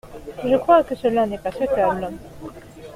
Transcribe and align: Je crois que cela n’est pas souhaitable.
Je 0.43 0.57
crois 0.57 0.83
que 0.83 0.95
cela 0.95 1.27
n’est 1.27 1.37
pas 1.37 1.51
souhaitable. 1.51 2.09